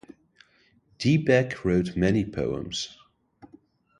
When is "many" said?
1.95-2.25